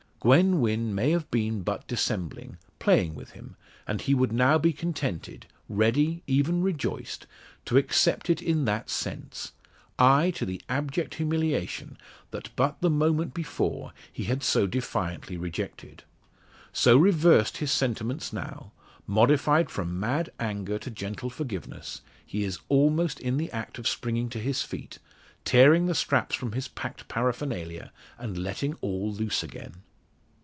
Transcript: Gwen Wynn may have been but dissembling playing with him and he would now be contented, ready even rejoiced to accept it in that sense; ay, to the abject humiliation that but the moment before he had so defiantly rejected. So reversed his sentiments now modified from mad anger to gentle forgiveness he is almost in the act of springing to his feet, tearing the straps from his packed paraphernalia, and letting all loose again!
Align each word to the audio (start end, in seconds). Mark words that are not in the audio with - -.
Gwen 0.23 0.61
Wynn 0.61 0.93
may 0.93 1.09
have 1.13 1.31
been 1.31 1.63
but 1.63 1.87
dissembling 1.87 2.59
playing 2.77 3.15
with 3.15 3.31
him 3.31 3.55
and 3.87 3.99
he 4.01 4.13
would 4.13 4.31
now 4.31 4.59
be 4.59 4.71
contented, 4.71 5.47
ready 5.67 6.21
even 6.27 6.61
rejoiced 6.61 7.25
to 7.65 7.75
accept 7.75 8.29
it 8.29 8.39
in 8.39 8.65
that 8.65 8.87
sense; 8.87 9.53
ay, 9.97 10.29
to 10.35 10.45
the 10.45 10.61
abject 10.69 11.15
humiliation 11.15 11.97
that 12.29 12.51
but 12.55 12.79
the 12.81 12.89
moment 12.91 13.33
before 13.33 13.93
he 14.13 14.25
had 14.25 14.43
so 14.43 14.67
defiantly 14.67 15.37
rejected. 15.37 16.03
So 16.71 16.97
reversed 16.97 17.57
his 17.57 17.71
sentiments 17.71 18.31
now 18.31 18.73
modified 19.07 19.71
from 19.71 19.99
mad 19.99 20.31
anger 20.39 20.77
to 20.77 20.91
gentle 20.91 21.31
forgiveness 21.31 22.01
he 22.23 22.43
is 22.43 22.59
almost 22.69 23.19
in 23.19 23.37
the 23.37 23.51
act 23.51 23.79
of 23.79 23.87
springing 23.87 24.29
to 24.29 24.39
his 24.39 24.61
feet, 24.61 24.99
tearing 25.45 25.87
the 25.87 25.95
straps 25.95 26.35
from 26.35 26.51
his 26.51 26.67
packed 26.67 27.07
paraphernalia, 27.07 27.91
and 28.19 28.37
letting 28.37 28.75
all 28.81 29.11
loose 29.11 29.41
again! 29.41 29.81